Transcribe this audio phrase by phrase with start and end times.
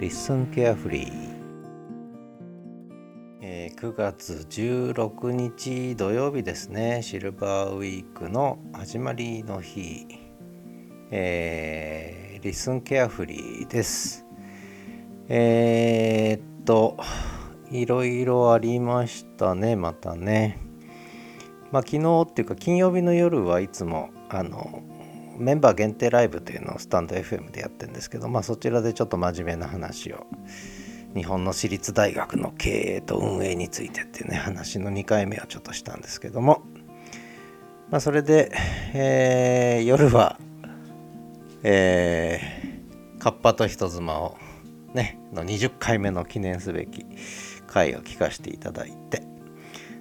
[0.00, 1.12] Listen Carefully、
[3.42, 7.02] えー、9月16日土曜日ですね。
[7.02, 10.06] シルバーウィークの始まりの日、
[11.10, 14.24] えー、Listen Carefully です。
[15.28, 16.96] えー、っと
[17.70, 20.58] いろいろありましたねまたね。
[21.72, 24.82] まあ昨日っていうか金曜日の夜はいつもあの
[25.40, 30.26] メンバー限定ライブというのをスタンド FM でやってるんですけど、まあ、そちらでちょっと真面目な話を
[31.14, 36.62] 日本の私立大学の経営と運営についてっていうね話の2回目をちょっとしたんですけども、
[37.90, 38.52] まあ、それで、
[38.92, 40.38] えー、夜は、
[41.62, 44.36] えー、カッパと人妻を
[44.94, 47.06] ねの20回目の記念すべき
[47.66, 49.24] 回を聞かせていただいて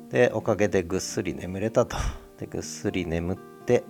[0.09, 1.95] でおかげでぐっすり眠れたと。
[2.39, 3.83] でぐっすり眠って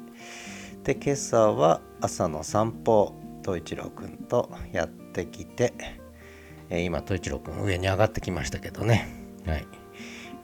[0.84, 3.14] で今朝は朝の散歩
[3.44, 5.74] 東一郎くんとやってきて、
[6.70, 9.08] えー、今東一郎くん上に上がってきましたけどね。
[9.46, 9.68] はい。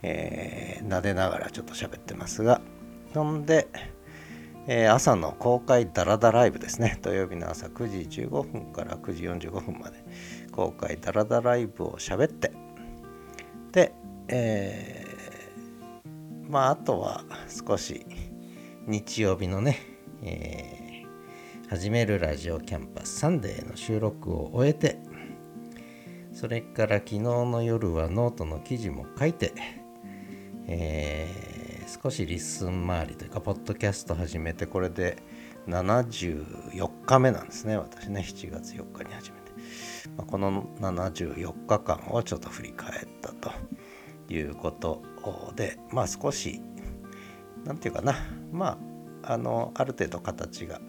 [0.02, 2.60] えー、撫でながらちょっと喋ってますが
[3.14, 3.66] そんで、
[4.66, 6.98] えー、朝の公開ダラダライブですね。
[7.02, 10.04] 土曜日の朝9時15分から9時45分まで
[10.52, 12.52] 公開ダラダライブを喋って
[13.72, 13.94] で、
[14.28, 17.24] えー、まああとは
[17.66, 18.06] 少し
[18.86, 24.98] 日曜日のねえー、始めるラジオキャンパスサンデーの収録を終えて
[26.32, 29.52] それから昨日の夜はノートの記事も書いて、
[30.66, 35.18] えー、少し LISTEN 周りというかポッドキャスト始めてこれで
[35.66, 37.76] 74日目なんですね。
[37.76, 39.52] 私ね7月4日に始めて、
[40.16, 43.50] まあ、この74日間をちょっと振り返ったと。
[44.28, 45.02] いうこと
[45.54, 46.60] でまあ少し
[47.64, 48.16] 何て言うかな。
[48.52, 48.78] まあ
[49.26, 50.80] あのある程度形が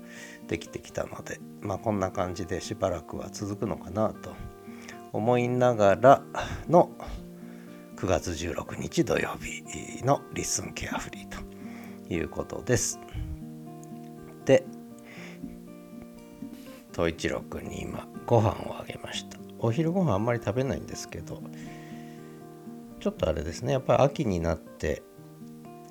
[0.48, 4.34] できてきたので、まあ、こんな感じでしばらくは続くのかなと
[5.14, 6.22] 思いながら
[6.70, 6.92] の
[7.96, 13.00] 9月16日土曜日のリスンケアフリーということです。
[14.46, 14.66] で
[16.94, 21.42] 東一郎くんに今ご飯をあげましたお昼ご飯あんまり食べないんですけど
[23.00, 25.04] ちょっとあれですねやっぱり秋になって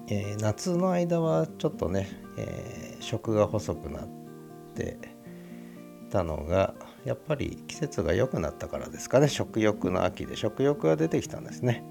[0.09, 4.09] えー、夏の間はちょっとね、えー、食が細くなっ
[4.75, 4.99] て
[6.11, 6.75] たのが
[7.05, 9.29] やっぱり季節が良くなったからですかね。
[9.29, 11.85] 食欲の秋で食欲が出てきたんですね。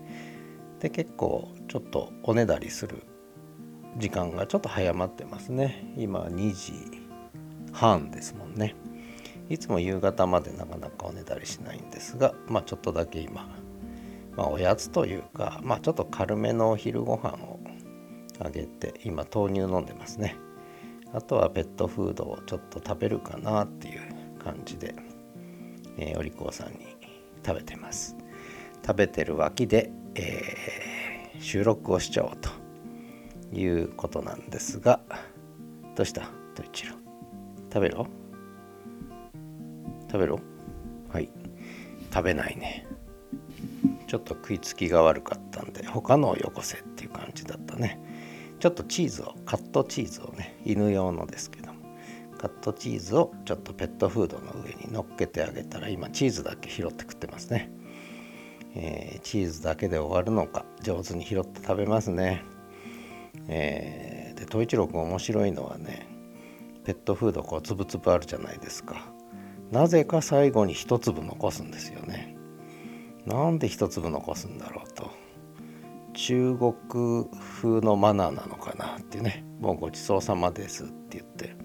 [0.80, 3.04] で結構ちょっとおねだりする
[3.98, 5.94] 時間がちょっと早まってますね。
[5.98, 6.74] 今2時
[7.74, 8.76] 半ですもんね。
[9.50, 13.48] いつも夕方までなかなかおねだりしないんですがまあちょっとだけ今
[14.36, 17.55] まあおやつというかまあちょっと軽めのお昼ご飯を
[18.40, 20.36] あげて今豆乳飲んでますね。
[21.14, 24.02] あとはペットフードをちょっと食べるかなっていう
[24.44, 24.94] 感じで、
[25.98, 26.98] えー、お利口さんに
[27.46, 28.18] 食べてます。
[28.86, 32.50] 食べてる脇で、えー、収録をしちゃおうと
[33.58, 35.00] いうことなんですが
[35.96, 36.30] どうした？
[36.54, 36.96] と一郎
[37.72, 38.08] 食べろ？
[40.08, 40.40] 食べろ？
[41.10, 41.30] はい。
[42.14, 42.86] 食べないね。
[44.08, 48.00] ちょっと食いつきが悪かったんで他のをよこせっていう感じだったね。
[48.60, 51.80] ちょっとチーズをカットチーズをね犬用のですけども
[52.38, 57.72] カットチーズをちょっとペットフードの上に乗っけてあげたら今チーズだけ拾って食ってますね、
[58.76, 62.44] えー、チーズだけで終わるのか上手に拾って食べますね。
[63.48, 66.08] えー、で統一郎君面白いのはね
[66.84, 69.14] ペットフードこうつぶつぶあるじゃないですか。
[69.72, 72.38] なぜか最後に一粒残すんですよね。
[73.26, 75.10] なんで一粒残すんだろうと。
[76.16, 76.74] 中国
[77.62, 81.56] 風のマナーなのかなってねもうごちそうさまですって言って、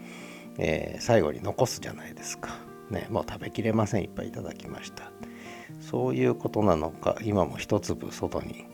[0.59, 2.59] えー、最後に残すじゃないですか。
[2.91, 4.03] ねもう食べきれません。
[4.03, 5.13] いっぱいいただきました。
[5.81, 8.67] そういうことなのか今も一粒外に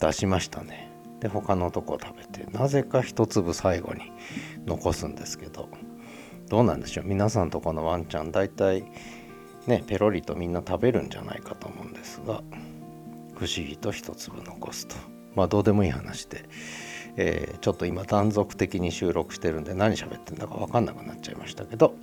[0.00, 0.90] 出しましたね。
[1.20, 4.10] で他のとこ食べてなぜか一粒最後に
[4.66, 5.68] 残すんですけど
[6.48, 7.04] どうなんでしょう。
[7.06, 8.84] 皆さんとこのワンちゃん大体
[9.66, 12.42] ねペロリとみんな食べるんじゃないかと思うんですが。
[13.42, 14.94] 不思議と一粒残すと。
[15.34, 16.44] まあどうでもいい話で、
[17.16, 21.94] えー、ちょっと今断続的に収録してるんで何喋ってんだか分かんなくなっちゃいましたけど。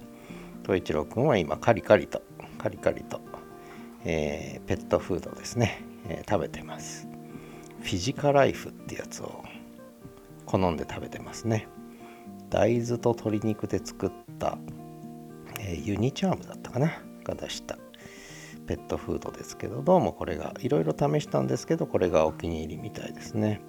[0.64, 2.22] 統一郎くんは今カリカリと
[2.58, 3.22] カリカリと、
[4.04, 7.08] えー、ペットフードですね、えー、食べてます。
[7.82, 9.42] フィジカライフってやつを
[10.46, 11.68] 好んで食べてますね。
[12.50, 14.58] 大豆と鶏肉で作った、
[15.60, 16.92] えユニチャームだったかな？
[17.24, 17.78] が出した
[18.70, 23.62] ペットフードですけどどうもこれがいろいろ試したんですけどこれがお気に入りみたいですね。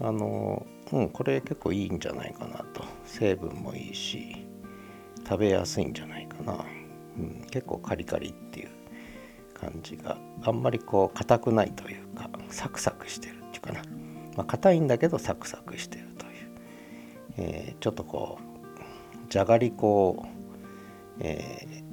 [0.00, 2.84] あのうんこれ結構いいんじゃないかなと。
[3.04, 4.46] 成分もいいし
[5.28, 6.64] 食べやすいんじゃないかな、
[7.18, 8.68] うん、結構カリカリっていう
[9.54, 13.82] 感じがあんまりこう硬くないというかサクサクしてるっていうかな。
[14.36, 16.32] まあ硬いんだけどサクサクしてるという、
[17.38, 20.26] えー、ちょっとこうじゃがりこを、
[21.18, 21.86] えー、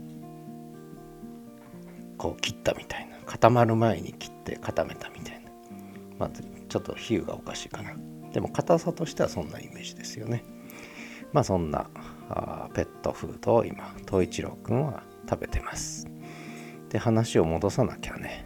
[2.24, 5.52] こう切ったみたいな固まる前に切って固めたみたいな。
[6.18, 6.30] まあ
[6.70, 7.94] ちょっと比喩がおかしいかな。
[8.32, 10.46] でも硬さとしてはそんなイメージですよね。
[11.34, 11.90] まあそんな
[12.30, 16.08] あペットフードを今東一郎くんは食べてます。
[16.88, 18.46] で話を戻さなきゃね。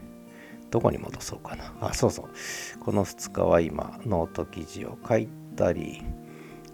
[0.71, 1.75] どこに戻そうかな。
[1.79, 2.79] あそうそう。
[2.79, 6.01] この2日は今ノート記事を書いたり、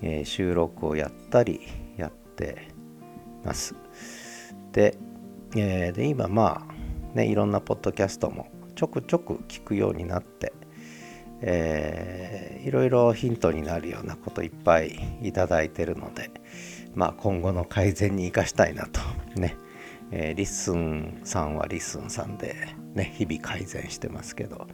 [0.02, 1.68] えー、収録をやったり
[1.98, 2.70] やって
[3.44, 3.76] ます。
[4.72, 4.98] で,、
[5.58, 6.83] えー、で今まあ
[7.14, 10.54] ねいろんなポッドキャストもちょくちょく聞くようになって
[11.46, 16.32] えー、いろいろヒントになるようなこといっぱいいただいてるので、
[16.96, 19.02] まあ、今後の改善に生かしたいなと
[19.36, 19.58] ね、
[20.12, 22.56] えー、 LISTEN さんは LISTEN さんで、
[22.94, 24.68] ね、日々改善してますけど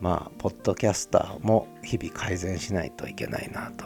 [0.00, 3.84] まあポッドキャスターも日々改善しないといけないなと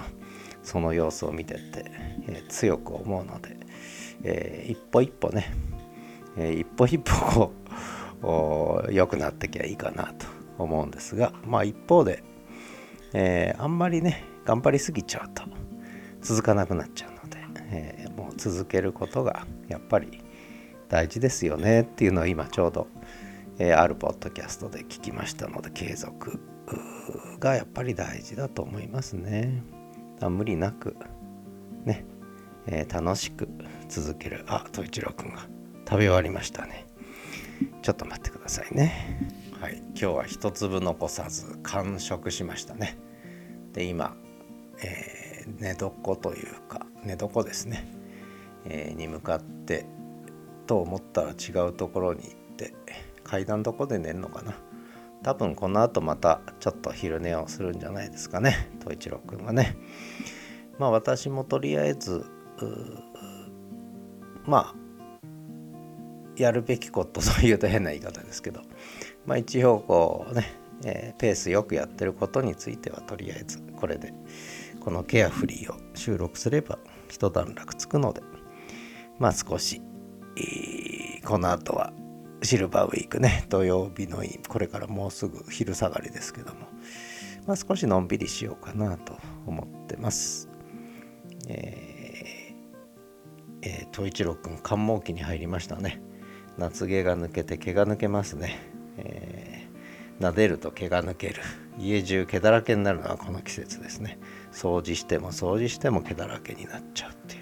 [0.63, 1.91] その様子を見てて、
[2.29, 3.57] えー、強く思うので、
[4.23, 5.53] えー、一歩一歩ね、
[6.37, 7.64] えー、一歩一歩こう
[8.23, 10.27] 良くなってきゃいいかなと
[10.59, 12.23] 思うんですがまあ一方で、
[13.13, 15.43] えー、あんまりね頑張りすぎちゃうと
[16.21, 17.39] 続かなくなっちゃうので、
[17.71, 20.21] えー、もう続けることがやっぱり
[20.89, 22.87] 大事ですよねっていうのを今ちょうど、
[23.59, 26.41] えー、あるポッドキャストで聞きましたので継続
[27.41, 29.63] がやっぱり大事だと思いますね。
[30.21, 30.97] 無理なく
[31.85, 32.05] ね、
[32.67, 33.49] えー、楽しく
[33.89, 35.47] 続けるあ統一郎くんが
[35.89, 36.87] 食べ終わりましたね
[37.83, 39.29] ちょっと待ってくださいね。
[39.61, 42.99] はい、今日は一粒残さず完食しましたね。
[43.73, 44.17] で今、
[44.83, 47.87] えー、寝床というか寝床ですね、
[48.67, 49.87] えー、に向かって
[50.67, 52.75] と思ったら違うところに行って
[53.23, 54.55] 階段どこで寝るのかな。
[55.23, 58.71] 多分この後またちょっと昼寝をするんじゃないですかね。
[58.81, 59.77] 統一郎くんはね。
[60.79, 62.27] まあ私もとりあえず
[64.45, 64.84] まあ
[66.37, 68.63] やるべきことというと変な言い方ですけど
[69.27, 70.55] まあ、一応こうね、
[70.85, 74.13] えー、ペースよくやってることについてはとりあえずこれで
[74.81, 76.79] このケアフリーを収録すれば
[77.09, 78.23] 一段落つくので
[79.19, 79.81] まあ少し、
[80.37, 81.93] えー、この後は
[82.43, 86.61] シルバーウィークね土曜日のこれからもうすぐ昼下がりですけども
[87.47, 89.17] まあ少しのんびりしようかなと
[89.47, 90.49] 思ってます。
[91.47, 96.01] えー、えー、東一郎くん寒毛期に入りましたね。
[96.59, 98.59] 夏毛が抜けて毛が抜けますね。
[98.97, 101.43] えー、撫でると毛が抜ける。
[101.79, 104.19] 家中毛だらけになるのはこの季節ですね。
[104.53, 107.41] 掃除しても掃除しても毛だらけになっちゃうっていう、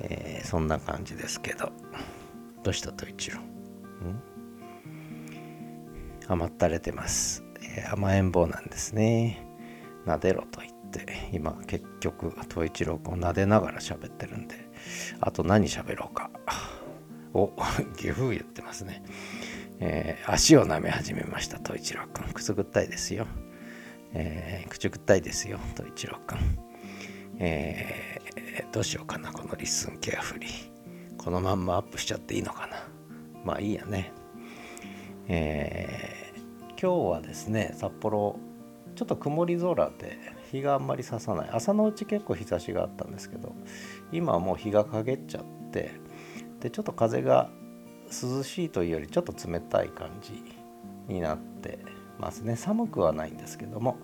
[0.00, 1.72] えー、そんな感じですけど。
[2.62, 3.38] どうしたと一郎？
[6.26, 9.46] 甘ったれてます、えー、甘えん坊なんですね。
[10.06, 10.76] 撫でろと言って。
[11.32, 14.56] 今結局統一郎君を撫でながら喋ってるんで。
[15.20, 16.30] あと何喋ろうか。
[17.34, 17.52] お
[17.96, 19.02] ゲフ言ってますね。
[19.78, 23.26] えー、足を舐め始めましたと一郎くんくすぐったいですよ、
[24.14, 26.38] えー、口ぐったいですよと一郎くん、
[27.38, 30.76] えー、どうしようかなこのリッスンケアフリー。
[31.18, 32.88] このまんまアップしちゃっていいのかな。
[33.44, 34.12] まあいいやね。
[35.28, 38.38] えー、今日はですね札幌
[38.94, 40.18] ちょっと曇り空で
[40.52, 41.50] 日があんまり差さない。
[41.52, 43.54] 朝のうち結構日差しがあったんですけど
[44.10, 45.90] 今はもう日が陰っちゃって
[46.66, 47.48] でちょっと風が
[48.06, 50.42] 涼しいというよりちょっと冷たい感じ
[51.06, 51.78] になって
[52.18, 52.56] ますね。
[52.56, 53.98] 寒くはないんですけども、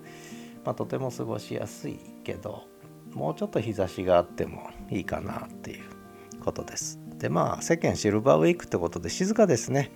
[0.64, 2.68] まあ、とても過ごしやすいけど
[3.14, 7.00] もうちょっと日差しがあってもいいかなっていうことです。
[7.18, 9.90] でまあ世間シルバーウィークってことで静かですね。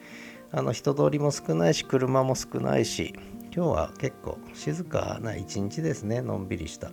[0.51, 3.15] あの人通りも少ないし車も少ないし
[3.55, 6.21] 今日は結構静かな一日ですね。
[6.21, 6.91] のんびりした。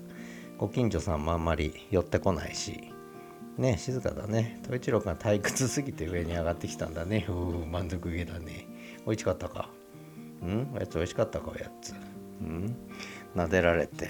[0.60, 2.94] ご近所さんもあんまり寄ってこないし。
[3.58, 4.60] ね静かだね。
[4.64, 7.26] 統一郎が退屈すぎて上に上がってきたんだね。
[7.30, 8.68] うう満足げだね。
[9.06, 9.70] 美味しかったか？
[10.42, 10.72] うん？
[10.74, 11.52] おやつ美味しかったか？
[11.52, 11.94] おやつ。
[12.42, 12.76] うん？
[13.36, 14.10] 撫でられて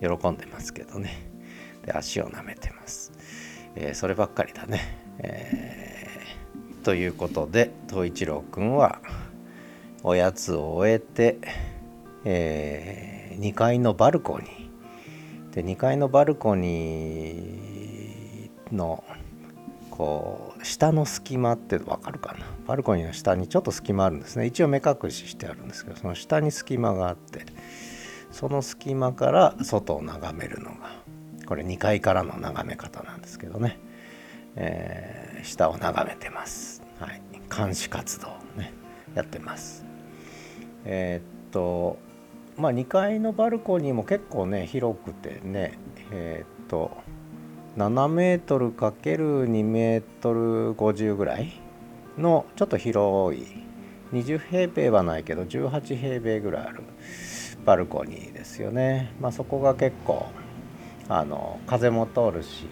[0.00, 1.30] 喜んでますけどね。
[1.84, 3.12] で足を舐めてます、
[3.74, 4.80] えー、そればっかりだね、
[5.20, 9.00] えー、ということで統一郎くんは
[10.02, 11.38] おやつを終えて、
[12.24, 15.54] えー、2階のバルコニー。
[15.54, 17.67] で2階のバルコニー
[18.72, 19.04] の
[19.90, 22.46] こう下の隙間って分かるかな？
[22.66, 24.46] バルコニーの下にちょっと隙間あるんですね。
[24.46, 27.46] 一応目隠ししてあるんですけどその下に隙間があって
[28.30, 30.90] その隙間から外を眺めるのが
[31.46, 33.78] これ2階からの眺め方なんですけどね、
[34.54, 37.22] えー、下を眺めてます、はい、
[37.54, 38.72] 監視活動ね
[39.14, 39.84] やってます。
[40.84, 41.98] えー、っと
[42.56, 45.78] まあ2階のバルコニーも結構ね広くてね
[46.12, 46.96] えー、っと
[47.78, 51.52] 7メートル ×2 メートル50ぐらい
[52.18, 53.46] のちょっと広い。
[54.12, 56.82] 20平米はないけど18平米ぐらいある
[57.64, 59.14] バルコニーですよね。
[59.20, 60.26] まあ、そこが結構
[61.08, 62.66] あの風も通るし、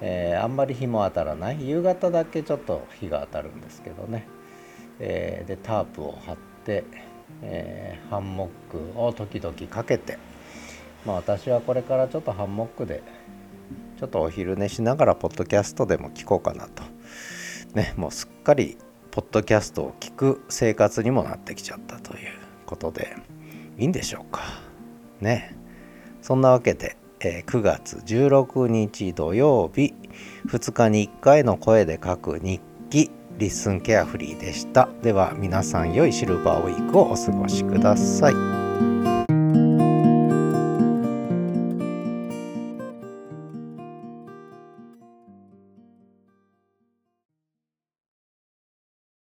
[0.00, 1.68] えー、あんまり日も当たらない。
[1.68, 4.26] 夕方だけちょっと日が当たるんですけどね、
[4.98, 6.84] えー、でタープを張って、
[7.42, 10.16] えー、ハンモックを時々かけて、
[11.04, 13.02] まあ、私はこれからちょっとハンモックで
[14.00, 16.82] ちょっとお昼寝しながらポッドキャストでも聞こうかなと。
[17.74, 18.78] ね、もうすっかり
[19.10, 22.30] ポッドキャストを聞く生活にもなってきちゃったという
[22.64, 23.14] ことで
[23.76, 24.40] いいんでしょうか。
[25.20, 25.54] ね。
[26.22, 29.92] そんなわけで、えー、9月16日土曜日
[30.46, 34.88] 2日に1回の声で書く日記リッスンケアフリーでした。
[35.02, 38.59] では皆さん良いシルバーウィークをお過ごしください。